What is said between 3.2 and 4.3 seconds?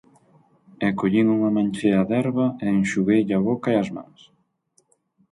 a boca e as mans.